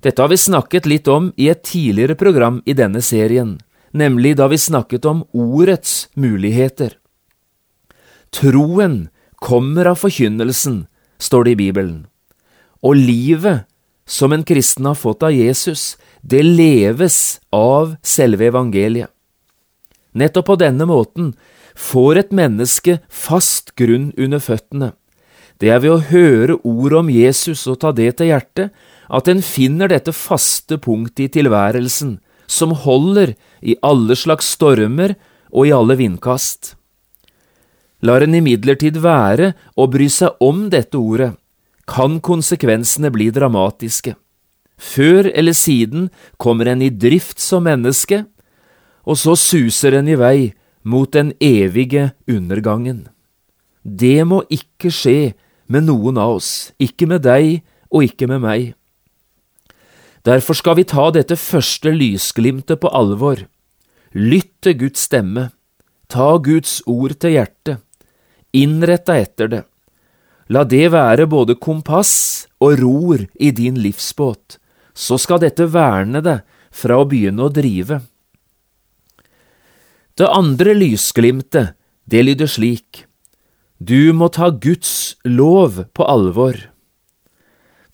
Dette 0.00 0.22
har 0.22 0.32
vi 0.32 0.40
snakket 0.40 0.88
litt 0.88 1.08
om 1.12 1.28
i 1.36 1.50
et 1.52 1.60
tidligere 1.68 2.16
program 2.16 2.62
i 2.64 2.72
denne 2.72 3.02
serien, 3.04 3.58
nemlig 3.92 4.32
da 4.40 4.48
vi 4.48 4.56
snakket 4.56 5.04
om 5.04 5.26
ordets 5.36 6.08
muligheter. 6.16 6.96
Troen 8.32 9.10
kommer 9.36 9.92
av 9.92 10.00
forkynnelsen, 10.00 10.86
står 11.20 11.44
det 11.44 11.52
i 11.52 11.60
Bibelen, 11.66 12.06
og 12.82 12.96
livet 12.96 13.66
som 14.10 14.32
en 14.34 14.44
kristen 14.44 14.88
har 14.88 14.98
fått 14.98 15.22
av 15.22 15.32
Jesus, 15.32 15.96
det 16.20 16.42
leves 16.42 17.40
av 17.54 17.94
selve 18.02 18.48
evangeliet. 18.50 19.10
Nettopp 20.12 20.48
på 20.50 20.56
denne 20.58 20.86
måten 20.90 21.34
får 21.78 22.24
et 22.24 22.32
menneske 22.34 22.98
fast 23.06 23.76
grunn 23.78 24.10
under 24.18 24.42
føttene. 24.42 24.90
Det 25.60 25.70
er 25.70 25.82
ved 25.84 25.92
å 25.92 26.06
høre 26.10 26.56
ordet 26.64 26.98
om 26.98 27.12
Jesus 27.12 27.66
og 27.70 27.78
ta 27.82 27.92
det 27.92 28.16
til 28.18 28.32
hjertet, 28.32 28.72
at 29.10 29.28
en 29.28 29.42
finner 29.44 29.90
dette 29.90 30.14
faste 30.14 30.78
punktet 30.80 31.26
i 31.26 31.32
tilværelsen, 31.38 32.18
som 32.50 32.74
holder 32.74 33.34
i 33.60 33.76
alle 33.86 34.16
slags 34.18 34.48
stormer 34.56 35.14
og 35.50 35.68
i 35.68 35.74
alle 35.74 35.98
vindkast. 36.00 36.74
Lar 38.02 38.24
en 38.24 38.34
imidlertid 38.34 38.96
være 39.04 39.52
å 39.76 39.86
bry 39.92 40.08
seg 40.10 40.40
om 40.42 40.68
dette 40.72 40.96
ordet, 40.98 41.34
kan 41.90 42.20
konsekvensene 42.22 43.10
bli 43.10 43.30
dramatiske. 43.34 44.14
Før 44.80 45.28
eller 45.34 45.56
siden 45.56 46.08
kommer 46.38 46.70
en 46.70 46.82
i 46.82 46.90
drift 46.90 47.42
som 47.42 47.66
menneske, 47.66 48.24
og 49.04 49.18
så 49.18 49.34
suser 49.36 49.98
en 49.98 50.08
i 50.08 50.16
vei 50.16 50.52
mot 50.86 51.10
den 51.12 51.34
evige 51.42 52.12
undergangen. 52.30 53.08
Det 53.82 54.22
må 54.28 54.44
ikke 54.52 54.92
skje 54.92 55.32
med 55.70 55.88
noen 55.88 56.18
av 56.20 56.38
oss, 56.38 56.70
ikke 56.78 57.08
med 57.10 57.24
deg 57.26 57.60
og 57.90 58.06
ikke 58.06 58.28
med 58.30 58.44
meg. 58.44 58.74
Derfor 60.24 60.56
skal 60.56 60.76
vi 60.76 60.84
ta 60.84 61.08
dette 61.10 61.36
første 61.36 61.92
lysglimtet 61.96 62.80
på 62.80 62.90
alvor. 62.92 63.46
Lytt 64.12 64.52
til 64.62 64.78
Guds 64.84 65.08
stemme. 65.08 65.50
ta 66.10 66.38
Guds 66.42 66.82
ord 66.90 67.14
til 67.22 67.36
hjertet, 67.36 67.78
innrett 68.50 69.06
deg 69.06 69.20
etter 69.22 69.48
det. 69.48 69.60
La 70.50 70.64
det 70.66 70.88
være 70.90 71.28
både 71.30 71.54
kompass 71.62 72.48
og 72.58 72.80
ror 72.80 73.22
i 73.38 73.52
din 73.54 73.78
livsbåt, 73.78 74.58
så 74.94 75.18
skal 75.20 75.42
dette 75.44 75.68
verne 75.70 76.22
deg 76.24 76.42
fra 76.74 76.98
å 76.98 77.06
begynne 77.06 77.46
å 77.46 77.52
drive. 77.54 78.00
Det 80.18 80.26
andre 80.26 80.74
lysglimtet, 80.74 81.76
det 82.04 82.24
lyder 82.26 82.50
slik, 82.50 83.06
Du 83.78 84.12
må 84.12 84.28
ta 84.28 84.50
Guds 84.50 85.16
lov 85.24 85.86
på 85.96 86.04
alvor. 86.04 86.58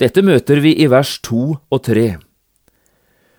Dette 0.01 0.25
møter 0.25 0.59
vi 0.59 0.73
i 0.83 0.89
vers 0.91 1.21
to 1.23 1.61
og 1.71 1.83
tre. 1.87 2.17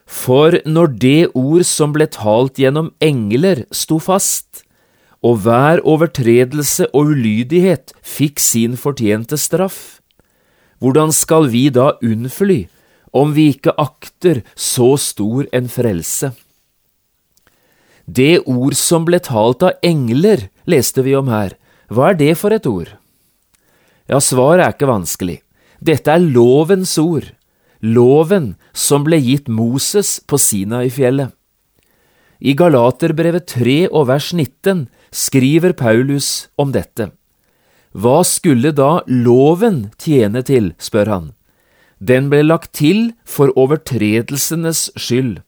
For 0.07 0.55
når 0.63 0.93
det 1.01 1.27
ord 1.35 1.65
som 1.67 1.91
ble 1.91 2.07
talt 2.07 2.61
gjennom 2.61 2.93
engler, 3.03 3.65
sto 3.75 3.99
fast, 3.99 4.63
og 5.27 5.41
hver 5.43 5.81
overtredelse 5.83 6.87
og 6.93 7.11
ulydighet 7.13 7.91
fikk 8.05 8.39
sin 8.39 8.77
fortjente 8.79 9.39
straff, 9.41 9.99
hvordan 10.79 11.11
skal 11.11 11.49
vi 11.51 11.67
da 11.73 11.95
unnfly 12.05 12.67
om 13.17 13.33
vi 13.35 13.49
ikke 13.55 13.73
akter 13.81 14.43
så 14.53 14.93
stor 15.01 15.47
en 15.51 15.67
frelse? 15.73 16.31
Det 18.07 18.45
ord 18.47 18.77
som 18.79 19.03
ble 19.07 19.19
talt 19.19 19.65
av 19.67 19.81
engler, 19.83 20.47
leste 20.69 21.03
vi 21.03 21.17
om 21.17 21.27
her, 21.33 21.57
hva 21.91 22.13
er 22.13 22.21
det 22.21 22.35
for 22.39 22.55
et 22.55 22.69
ord? 22.69 22.93
Ja, 24.07 24.21
svaret 24.23 24.63
er 24.63 24.75
ikke 24.75 24.87
vanskelig. 24.87 25.41
Dette 25.83 26.13
er 26.13 26.23
lovens 26.23 26.95
ord 27.01 27.33
loven 27.81 28.55
som 28.73 29.05
ble 29.05 29.19
gitt 29.21 29.47
Moses 29.47 30.17
på 30.25 30.39
Sina 30.41 30.83
i 30.85 30.91
fjellet. 30.93 31.33
I 32.39 32.53
Galaterbrevet 32.57 33.47
3 33.49 33.87
og 33.89 34.07
vers 34.11 34.29
19 34.33 34.87
skriver 35.11 35.73
Paulus 35.73 36.49
om 36.57 36.73
dette. 36.75 37.11
Hva 37.97 38.21
skulle 38.27 38.73
da 38.75 39.01
loven 39.07 39.87
tjene 39.97 40.43
til, 40.45 40.73
spør 40.77 41.11
han. 41.13 41.25
Den 41.97 42.29
ble 42.29 42.43
lagt 42.45 42.75
til 42.77 43.13
for 43.25 43.49
overtredelsenes 43.57 44.91
skyld, 44.99 45.39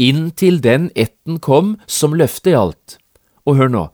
inntil 0.00 0.62
den 0.64 0.88
etten 0.96 1.36
kom 1.44 1.76
som 1.86 2.16
løftet 2.16 2.54
gjaldt. 2.54 2.96
Og 3.44 3.58
hør 3.60 3.72
nå, 3.72 3.84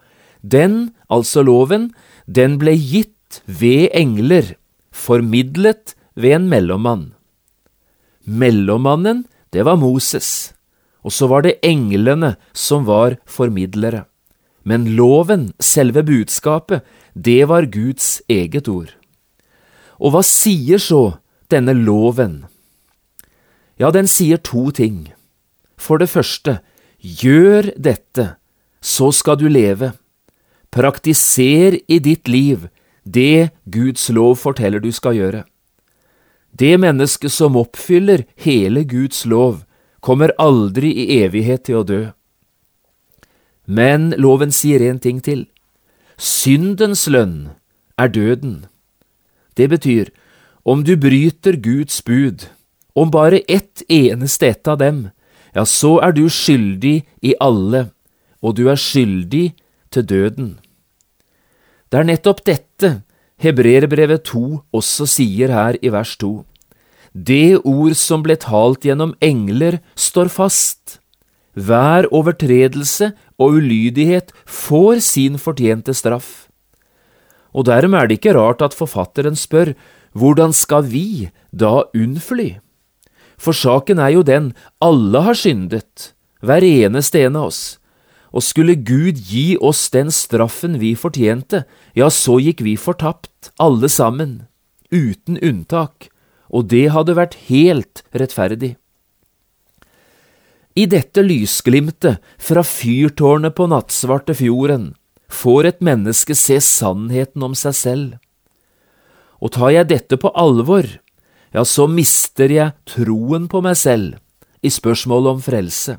den, 0.45 0.95
altså 1.11 1.43
loven, 1.43 1.91
den 2.27 2.59
ble 2.61 2.77
gitt 2.79 3.43
ved 3.47 3.91
engler, 3.97 4.55
formidlet 4.93 5.97
ved 6.15 6.39
en 6.39 6.49
mellommann. 6.53 7.05
Mellommannen, 8.25 9.25
det 9.51 9.65
var 9.67 9.81
Moses, 9.81 10.55
og 11.03 11.13
så 11.13 11.27
var 11.29 11.43
det 11.45 11.59
englene 11.67 12.37
som 12.53 12.87
var 12.87 13.19
formidlere. 13.27 14.05
Men 14.65 14.97
loven, 14.97 15.53
selve 15.61 16.03
budskapet, 16.03 16.85
det 17.15 17.45
var 17.49 17.69
Guds 17.69 18.23
eget 18.29 18.69
ord. 18.69 18.95
Og 20.01 20.15
hva 20.15 20.23
sier 20.25 20.81
så 20.81 21.19
denne 21.53 21.75
loven? 21.77 22.47
Ja, 23.77 23.91
den 23.91 24.09
sier 24.09 24.41
to 24.41 24.71
ting. 24.73 25.13
For 25.77 26.01
det 26.01 26.09
første, 26.09 26.59
gjør 27.01 27.71
dette, 27.77 28.35
så 28.81 29.11
skal 29.13 29.37
du 29.39 29.49
leve. 29.53 29.93
Praktiser 30.73 31.77
i 31.87 32.01
ditt 32.03 32.29
liv 32.29 32.69
det 33.05 33.51
Guds 33.65 34.09
lov 34.09 34.39
forteller 34.41 34.81
du 34.81 34.91
skal 34.93 35.15
gjøre. 35.19 35.45
Det 36.55 36.79
mennesket 36.81 37.33
som 37.33 37.57
oppfyller 37.59 38.25
hele 38.41 38.85
Guds 38.89 39.25
lov, 39.27 39.65
kommer 40.01 40.33
aldri 40.39 40.91
i 40.93 41.21
evighet 41.23 41.65
til 41.69 41.81
å 41.81 41.87
dø. 41.87 42.03
Men 43.67 44.13
loven 44.21 44.53
sier 44.53 44.83
en 44.85 45.01
ting 45.01 45.21
til. 45.25 45.47
Syndens 46.19 47.07
lønn 47.09 47.55
er 47.99 48.09
døden. 48.09 48.67
Det 49.57 49.71
betyr, 49.71 50.11
om 50.65 50.85
du 50.85 50.97
bryter 50.97 51.57
Guds 51.57 52.03
bud, 52.03 52.49
om 52.95 53.11
bare 53.11 53.43
ett 53.49 53.83
eneste 53.89 54.47
ett 54.47 54.69
av 54.69 54.79
dem, 54.79 55.11
ja, 55.55 55.65
så 55.65 55.99
er 56.03 56.13
du 56.13 56.27
skyldig 56.29 57.05
i 57.23 57.35
alle, 57.41 57.91
og 58.43 58.57
du 58.59 58.69
er 58.71 58.79
skyldig 58.79 59.55
til 59.91 60.07
døden. 60.07 60.55
Det 61.91 62.01
er 62.01 62.09
nettopp 62.09 62.43
dette 62.47 63.05
Hebreerbrevet 63.43 64.25
2 64.31 64.45
også 64.75 65.07
sier 65.11 65.53
her 65.53 65.79
i 65.83 65.91
vers 65.93 66.17
2. 66.19 66.45
Det 67.15 67.61
ord 67.63 67.95
som 67.99 68.25
ble 68.25 68.37
talt 68.41 68.87
gjennom 68.87 69.15
engler, 69.23 69.79
står 69.95 70.31
fast. 70.33 70.99
Hver 71.55 72.09
overtredelse 72.11 73.13
og 73.39 73.61
ulydighet 73.61 74.33
får 74.47 75.03
sin 75.07 75.39
fortjente 75.39 75.95
straff. 75.95 76.49
Og 77.55 77.67
dermed 77.71 78.01
er 78.01 78.11
det 78.11 78.19
ikke 78.19 78.35
rart 78.35 78.63
at 78.63 78.75
forfatteren 78.75 79.39
spør 79.39 79.75
hvordan 80.15 80.53
skal 80.55 80.87
vi 80.91 81.31
da 81.55 81.87
unnfly? 81.95 82.59
For 83.39 83.55
saken 83.55 83.99
er 83.99 84.15
jo 84.15 84.23
den, 84.23 84.53
alle 84.83 85.23
har 85.27 85.39
syndet, 85.39 86.15
hver 86.43 86.63
eneste 86.63 87.23
en 87.27 87.39
av 87.39 87.51
oss 87.51 87.65
og 88.35 88.43
skulle 88.43 88.75
Gud 88.75 89.21
gi 89.31 89.55
oss 89.63 89.87
den 89.95 90.11
straffen 90.11 90.81
vi 90.83 90.95
fortjente, 90.99 91.63
ja, 91.95 92.11
så 92.11 92.41
gikk 92.43 92.65
vi 92.67 92.75
fortapt, 92.75 93.53
alle 93.63 93.89
sammen, 93.89 94.49
uten 94.91 95.39
unntak, 95.39 96.09
og 96.51 96.67
det 96.73 96.89
hadde 96.95 97.15
vært 97.15 97.39
helt 97.47 98.03
rettferdig. 98.11 98.75
I 100.75 100.89
dette 100.91 101.23
lysglimtet 101.23 102.19
fra 102.43 102.65
fyrtårnet 102.67 103.55
på 103.55 103.69
nattsvarte 103.71 104.35
fjorden 104.35 104.89
får 105.31 105.69
et 105.69 105.85
menneske 105.87 106.35
se 106.35 106.57
sannheten 106.63 107.45
om 107.47 107.55
seg 107.59 107.77
selv. 107.79 108.17
Og 109.39 109.55
tar 109.55 109.71
jeg 109.71 109.91
dette 109.93 110.19
på 110.19 110.33
alvor, 110.35 110.89
ja, 111.55 111.63
så 111.63 111.87
mister 111.87 112.51
jeg 112.51 112.75
troen 112.91 113.47
på 113.47 113.63
meg 113.63 113.79
selv 113.79 114.19
i 114.67 114.73
spørsmålet 114.73 115.37
om 115.37 115.45
frelse. 115.45 115.99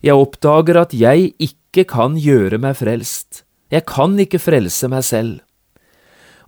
Jeg 0.00 0.16
oppdager 0.16 0.80
at 0.80 0.96
jeg 0.96 1.34
ikke 1.36 1.84
kan 1.90 2.16
gjøre 2.16 2.56
meg 2.62 2.78
frelst. 2.80 3.42
Jeg 3.68 3.84
kan 3.84 4.16
ikke 4.16 4.40
frelse 4.40 4.88
meg 4.88 5.04
selv. 5.04 5.42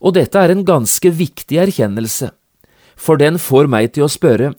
Og 0.00 0.16
dette 0.16 0.40
er 0.40 0.54
en 0.54 0.64
ganske 0.64 1.12
viktig 1.12 1.60
erkjennelse, 1.66 2.32
for 2.96 3.20
den 3.20 3.36
får 3.38 3.68
meg 3.68 3.92
til 3.92 4.06
å 4.06 4.10
spørre, 4.10 4.54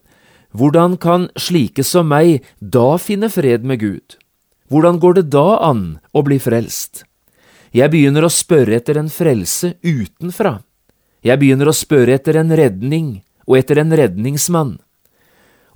hvordan 0.54 0.98
kan 1.02 1.30
slike 1.40 1.84
som 1.86 2.12
meg 2.14 2.46
da 2.62 2.98
finne 3.02 3.30
fred 3.34 3.66
med 3.66 3.82
Gud? 3.82 4.18
Hvordan 4.70 5.00
går 5.02 5.20
det 5.20 5.26
da 5.34 5.58
an 5.66 5.84
å 6.14 6.22
bli 6.26 6.38
frelst? 6.42 7.04
Jeg 7.74 7.90
begynner 7.90 8.26
å 8.26 8.30
spørre 8.30 8.78
etter 8.78 9.00
en 9.02 9.10
frelse 9.10 9.74
utenfra. 9.82 10.60
Jeg 11.26 11.40
begynner 11.42 11.70
å 11.70 11.76
spørre 11.76 12.14
etter 12.20 12.38
en 12.38 12.54
redning 12.54 13.24
og 13.48 13.58
etter 13.58 13.82
en 13.82 13.96
redningsmann. 13.98 14.78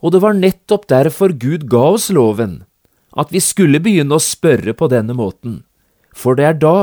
Og 0.06 0.14
det 0.14 0.22
var 0.22 0.38
nettopp 0.38 0.86
derfor 0.92 1.34
Gud 1.34 1.66
ga 1.72 1.88
oss 1.98 2.12
loven, 2.14 2.62
at 3.18 3.34
vi 3.34 3.42
skulle 3.42 3.82
begynne 3.82 4.14
å 4.14 4.22
spørre 4.22 4.76
på 4.78 4.90
denne 4.94 5.16
måten, 5.18 5.64
for 6.14 6.38
det 6.38 6.46
er 6.46 6.62
da 6.62 6.78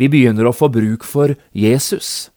vi 0.00 0.10
begynner 0.10 0.48
å 0.48 0.56
få 0.56 0.70
bruk 0.72 1.06
for 1.06 1.36
Jesus. 1.54 2.30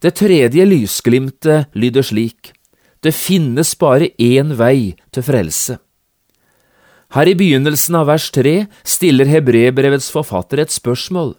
Det 0.00 0.14
tredje 0.16 0.64
lysglimtet 0.68 1.72
lyder 1.76 2.04
slik, 2.04 2.54
det 3.04 3.12
finnes 3.12 3.74
bare 3.76 4.10
én 4.18 4.54
vei 4.56 4.94
til 5.12 5.26
frelse. 5.26 5.78
Her 7.14 7.30
i 7.30 7.36
begynnelsen 7.38 7.94
av 8.00 8.08
vers 8.08 8.30
tre 8.34 8.64
stiller 8.82 9.28
Hebrebrevets 9.30 10.08
forfatter 10.10 10.64
et 10.64 10.72
spørsmål. 10.74 11.36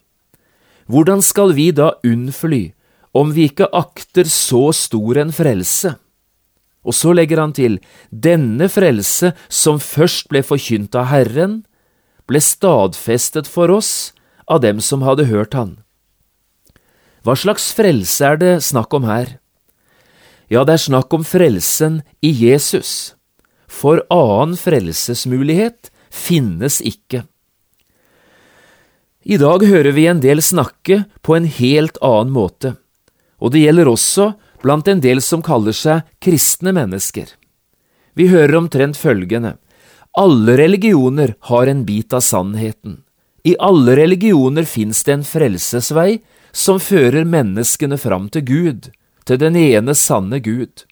Hvordan 0.87 1.23
skal 1.25 1.55
vi 1.57 1.71
da 1.75 1.95
unnfly 2.05 2.69
om 3.17 3.33
vi 3.33 3.49
ikke 3.49 3.71
akter 3.73 4.29
så 4.29 4.69
stor 4.77 5.19
en 5.23 5.33
frelse? 5.33 5.95
Og 6.85 6.93
så 6.93 7.15
legger 7.17 7.41
han 7.41 7.55
til, 7.57 7.79
denne 8.09 8.69
frelse 8.69 9.33
som 9.49 9.81
først 9.81 10.29
ble 10.29 10.43
forkynt 10.45 10.95
av 10.95 11.09
Herren, 11.09 11.63
ble 12.29 12.39
stadfestet 12.41 13.49
for 13.49 13.73
oss 13.73 14.13
av 14.45 14.61
dem 14.61 14.77
som 14.79 15.01
hadde 15.01 15.25
hørt 15.31 15.57
han. 15.57 15.79
Hva 17.25 17.33
slags 17.33 17.71
frelse 17.73 18.21
er 18.21 18.37
det 18.37 18.53
snakk 18.61 18.93
om 18.93 19.09
her? 19.09 19.39
Ja, 20.47 20.63
det 20.63 20.77
er 20.77 20.83
snakk 20.85 21.13
om 21.15 21.23
frelsen 21.25 22.01
i 22.21 22.29
Jesus, 22.29 23.15
for 23.67 24.03
annen 24.13 24.57
frelsesmulighet 24.59 25.89
finnes 26.13 26.81
ikke. 26.85 27.25
I 29.25 29.39
dag 29.41 29.65
hører 29.65 29.95
vi 29.97 30.05
en 30.05 30.21
del 30.21 30.41
snakke 30.45 31.03
på 31.25 31.33
en 31.33 31.47
helt 31.49 31.97
annen 32.05 32.33
måte, 32.35 32.75
og 33.41 33.55
det 33.55 33.63
gjelder 33.65 33.89
også 33.89 34.33
blant 34.61 34.87
en 34.87 35.01
del 35.01 35.21
som 35.25 35.41
kaller 35.45 35.73
seg 35.73 36.05
kristne 36.21 36.75
mennesker. 36.77 37.25
Vi 38.13 38.29
hører 38.29 38.59
omtrent 38.61 38.97
følgende, 39.01 39.57
alle 40.15 40.53
religioner 40.57 41.33
har 41.49 41.67
en 41.67 41.81
bit 41.85 42.13
av 42.13 42.21
sannheten. 42.23 43.01
I 43.43 43.57
alle 43.59 43.97
religioner 43.99 44.63
fins 44.63 45.03
det 45.03 45.11
en 45.17 45.25
frelsesvei 45.27 46.21
som 46.55 46.79
fører 46.79 47.27
menneskene 47.27 47.97
fram 47.99 48.29
til 48.31 48.45
Gud, 48.47 48.87
til 49.25 49.41
den 49.41 49.57
ene 49.59 49.95
sanne 49.97 50.39
Gud. 50.43 50.85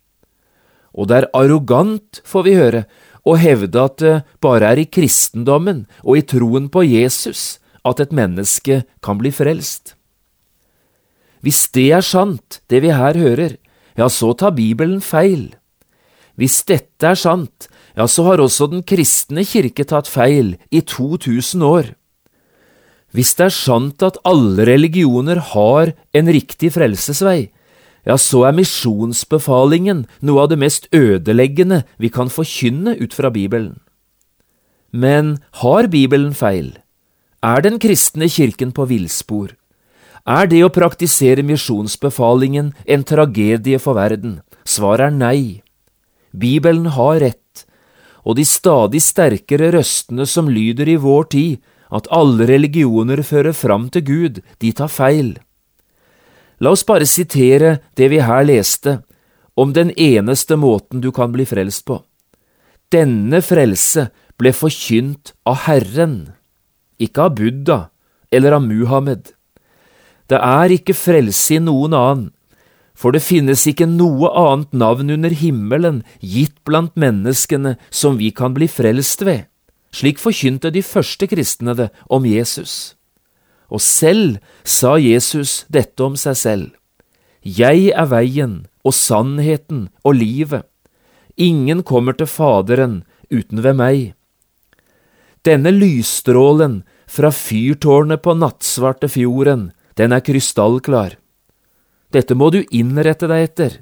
Og 0.93 1.09
det 1.09 1.23
er 1.23 1.31
arrogant, 1.37 2.21
får 2.25 2.45
vi 2.45 2.55
høre, 2.57 2.85
å 3.23 3.37
hevde 3.39 3.79
at 3.81 3.99
det 4.03 4.15
bare 4.43 4.73
er 4.73 4.83
i 4.83 4.89
kristendommen 4.89 5.85
og 6.03 6.19
i 6.19 6.25
troen 6.27 6.67
på 6.69 6.83
Jesus 6.85 7.57
at 7.87 8.01
et 8.03 8.13
menneske 8.15 8.83
kan 9.03 9.19
bli 9.19 9.31
frelst. 9.33 9.95
Hvis 11.43 11.67
det 11.75 11.89
er 11.91 12.05
sant, 12.05 12.61
det 12.71 12.83
vi 12.83 12.93
her 12.95 13.17
hører, 13.19 13.57
ja, 13.99 14.07
så 14.07 14.31
tar 14.37 14.55
Bibelen 14.55 15.01
feil. 15.03 15.51
Hvis 16.39 16.63
dette 16.65 17.11
er 17.11 17.19
sant, 17.19 17.67
ja, 17.97 18.07
så 18.07 18.25
har 18.29 18.41
også 18.41 18.69
den 18.71 18.85
kristne 18.87 19.43
kirke 19.45 19.85
tatt 19.85 20.07
feil 20.09 20.55
i 20.71 20.81
2000 20.81 21.65
år. 21.67 21.91
Hvis 23.13 23.35
det 23.37 23.49
er 23.51 23.53
sant 23.53 24.01
at 24.01 24.17
alle 24.25 24.65
religioner 24.65 25.37
har 25.53 25.91
en 26.15 26.31
riktig 26.33 26.71
frelsesvei, 26.73 27.51
ja, 28.03 28.17
så 28.19 28.43
er 28.49 28.57
misjonsbefalingen 28.57 30.05
noe 30.21 30.43
av 30.43 30.51
det 30.51 30.59
mest 30.59 30.89
ødeleggende 30.95 31.83
vi 31.97 32.11
kan 32.11 32.31
forkynne 32.31 32.97
ut 32.99 33.15
fra 33.15 33.31
Bibelen. 33.31 33.79
Men 34.91 35.39
har 35.63 35.87
Bibelen 35.87 36.33
feil? 36.37 36.75
Er 37.43 37.63
den 37.63 37.79
kristne 37.79 38.29
kirken 38.29 38.71
på 38.75 38.85
villspor? 38.91 39.55
Er 40.23 40.47
det 40.47 40.61
å 40.63 40.71
praktisere 40.71 41.43
misjonsbefalingen 41.43 42.71
en 42.85 43.03
tragedie 43.03 43.79
for 43.79 43.97
verden? 43.97 44.41
Svaret 44.63 45.09
er 45.09 45.15
nei. 45.17 45.63
Bibelen 46.31 46.87
har 46.95 47.19
rett, 47.19 47.65
og 48.23 48.37
de 48.39 48.45
stadig 48.47 49.01
sterkere 49.03 49.73
røstene 49.75 50.25
som 50.29 50.47
lyder 50.47 50.87
i 50.87 50.95
vår 50.95 51.27
tid, 51.35 51.59
at 51.91 52.07
alle 52.09 52.47
religioner 52.49 53.21
fører 53.27 53.53
fram 53.53 53.89
til 53.91 54.05
Gud, 54.07 54.39
de 54.63 54.71
tar 54.71 54.89
feil. 54.89 55.35
La 56.63 56.71
oss 56.71 56.85
bare 56.87 57.07
sitere 57.09 57.77
det 57.99 58.07
vi 58.13 58.21
her 58.23 58.45
leste, 58.47 59.01
om 59.59 59.73
den 59.75 59.91
eneste 59.99 60.55
måten 60.55 61.01
du 61.03 61.11
kan 61.11 61.33
bli 61.33 61.45
frelst 61.45 61.83
på. 61.89 61.99
Denne 62.93 63.41
frelse 63.43 64.07
ble 64.39 64.53
forkynt 64.55 65.33
av 65.49 65.65
Herren, 65.67 66.15
ikke 67.03 67.27
av 67.27 67.35
Buddha 67.35 67.79
eller 68.31 68.55
av 68.55 68.63
Muhammed. 68.63 69.33
Det 70.31 70.39
er 70.39 70.73
ikke 70.77 70.95
frelse 70.95 71.57
i 71.57 71.61
noen 71.61 71.97
annen, 71.97 72.31
for 72.95 73.11
det 73.11 73.25
finnes 73.25 73.65
ikke 73.67 73.89
noe 73.89 74.29
annet 74.37 74.71
navn 74.77 75.11
under 75.11 75.33
himmelen 75.35 76.03
gitt 76.21 76.55
blant 76.63 76.95
menneskene 76.95 77.75
som 77.89 78.21
vi 78.21 78.31
kan 78.31 78.55
bli 78.55 78.69
frelst 78.71 79.25
ved. 79.25 79.49
Slik 79.93 80.21
forkynte 80.21 80.71
de 80.73 80.81
første 80.85 81.27
kristne 81.29 81.75
det 81.77 81.91
om 82.09 82.25
Jesus. 82.25 82.95
Og 83.73 83.81
selv 83.81 84.37
sa 84.63 84.95
Jesus 85.01 85.63
dette 85.73 86.03
om 86.05 86.17
seg 86.19 86.37
selv. 86.37 86.67
Jeg 87.41 87.89
er 87.91 88.07
veien 88.07 88.59
og 88.85 88.95
sannheten 88.95 89.87
og 90.05 90.19
livet. 90.19 90.67
Ingen 91.35 91.81
kommer 91.83 92.13
til 92.13 92.29
Faderen 92.29 93.01
uten 93.33 93.63
ved 93.65 93.79
meg. 93.79 94.13
Denne 95.43 95.73
lysstrålen 95.73 96.83
fra 97.09 97.33
fyrtårnet 97.33 98.21
på 98.23 98.35
nattsvarte 98.37 99.09
fjorden, 99.11 99.71
den 99.97 100.13
er 100.13 100.23
krystallklar. 100.23 101.17
Dette 102.13 102.37
må 102.37 102.51
du 102.53 102.61
innrette 102.69 103.27
deg 103.27 103.49
etter. 103.49 103.75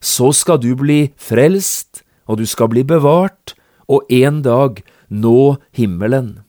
Så 0.00 0.32
skal 0.34 0.58
du 0.60 0.72
bli 0.78 1.12
frelst, 1.20 2.02
og 2.26 2.40
du 2.40 2.46
skal 2.48 2.72
bli 2.72 2.82
bevart, 2.88 3.54
og 3.86 4.08
en 4.10 4.40
dag 4.42 4.80
nå 5.12 5.56
himmelen. 5.76 6.40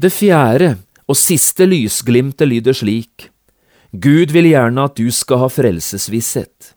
Det 0.00 0.08
fjerde 0.14 0.78
og 1.10 1.18
siste 1.18 1.66
lysglimtet 1.66 2.46
lyder 2.46 2.76
slik. 2.76 3.30
Gud 3.90 4.30
vil 4.30 4.52
gjerne 4.52 4.86
at 4.86 4.98
du 4.98 5.10
skal 5.10 5.42
ha 5.42 5.48
frelsesvisshet. 5.50 6.74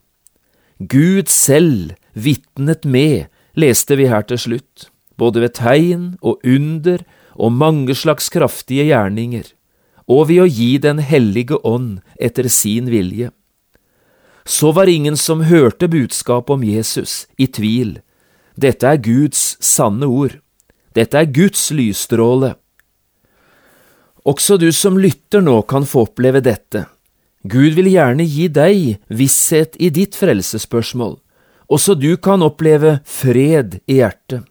Gud 0.82 1.30
selv 1.30 1.94
vitnet 2.18 2.82
med, 2.84 3.30
leste 3.54 3.94
vi 3.94 4.08
her 4.10 4.26
til 4.26 4.40
slutt, 4.42 4.88
både 5.16 5.44
ved 5.44 5.54
tegn 5.54 6.08
og 6.18 6.42
under 6.42 7.04
og 7.34 7.54
mange 7.54 7.94
slags 7.94 8.26
kraftige 8.34 8.88
gjerninger 8.90 9.52
og 10.10 10.28
ved 10.28 10.42
å 10.42 10.50
gi 10.50 10.76
Den 10.78 10.98
hellige 10.98 11.56
ånd 11.64 12.02
etter 12.20 12.48
sin 12.48 12.90
vilje. 12.90 13.30
Så 14.44 14.72
var 14.76 14.90
ingen 14.90 15.16
som 15.16 15.46
hørte 15.48 15.88
budskapet 15.88 16.50
om 16.50 16.64
Jesus, 16.64 17.26
i 17.38 17.46
tvil. 17.46 18.00
Dette 18.60 18.84
er 18.84 19.00
Guds 19.00 19.56
sanne 19.64 20.04
ord. 20.04 20.36
Dette 20.92 21.16
er 21.16 21.30
Guds 21.32 21.70
lysstråle. 21.72 22.52
Også 24.24 24.56
du 24.56 24.70
som 24.72 24.96
lytter 24.96 25.42
nå 25.44 25.60
kan 25.68 25.84
få 25.84 26.06
oppleve 26.06 26.40
dette. 26.44 26.86
Gud 27.44 27.76
vil 27.76 27.90
gjerne 27.92 28.24
gi 28.24 28.48
deg 28.48 29.02
visshet 29.12 29.76
i 29.76 29.90
ditt 29.92 30.16
frelsesspørsmål. 30.16 31.18
Også 31.68 31.92
du 31.96 32.16
kan 32.16 32.40
oppleve 32.44 32.98
fred 33.04 33.80
i 33.84 33.98
hjertet. 34.00 34.46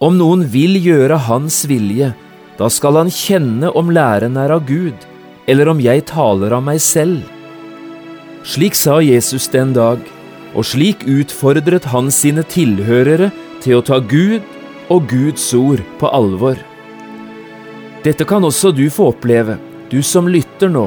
Om 0.00 0.16
noen 0.16 0.46
vil 0.48 0.78
gjøre 0.80 1.18
Hans 1.26 1.66
vilje, 1.68 2.14
da 2.56 2.70
skal 2.72 2.96
han 2.96 3.12
kjenne 3.12 3.68
om 3.76 3.92
læren 3.92 4.38
er 4.40 4.54
av 4.56 4.64
Gud, 4.68 4.96
eller 5.44 5.68
om 5.68 5.80
jeg 5.80 6.06
taler 6.08 6.56
av 6.56 6.64
meg 6.64 6.80
selv. 6.80 7.20
Slik 8.48 8.76
sa 8.76 8.96
Jesus 9.04 9.50
den 9.52 9.74
dag, 9.76 10.00
og 10.56 10.64
slik 10.64 11.04
utfordret 11.04 11.84
han 11.92 12.08
sine 12.08 12.46
tilhørere 12.48 13.28
til 13.60 13.76
å 13.76 13.84
ta 13.84 14.00
Gud 14.00 14.40
og 14.88 15.04
Guds 15.12 15.52
ord 15.52 15.84
på 16.00 16.08
alvor. 16.08 16.56
Dette 18.00 18.24
kan 18.24 18.44
også 18.46 18.70
du 18.72 18.86
få 18.88 19.10
oppleve, 19.12 19.58
du 19.92 19.98
som 20.06 20.28
lytter 20.30 20.70
nå, 20.72 20.86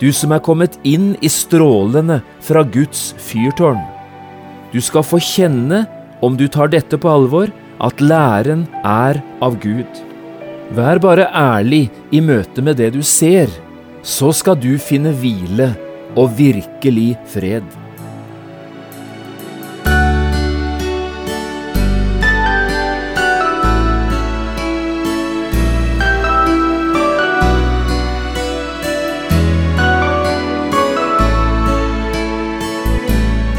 du 0.00 0.08
som 0.12 0.32
er 0.32 0.40
kommet 0.44 0.78
inn 0.88 1.10
i 1.20 1.28
strålene 1.28 2.22
fra 2.44 2.62
Guds 2.64 3.10
fyrtårn. 3.20 3.82
Du 4.72 4.80
skal 4.80 5.04
få 5.04 5.20
kjenne, 5.20 5.84
om 6.24 6.36
du 6.36 6.46
tar 6.48 6.72
dette 6.72 6.96
på 6.96 7.12
alvor, 7.12 7.52
at 7.84 8.00
læren 8.00 8.64
er 8.80 9.20
av 9.44 9.58
Gud. 9.60 10.00
Vær 10.72 10.98
bare 11.04 11.28
ærlig 11.28 11.90
i 12.10 12.22
møte 12.24 12.64
med 12.64 12.80
det 12.80 12.94
du 12.96 13.02
ser, 13.04 13.52
så 14.00 14.32
skal 14.32 14.56
du 14.56 14.78
finne 14.80 15.12
hvile 15.12 15.74
og 16.16 16.38
virkelig 16.40 17.18
fred. 17.28 17.85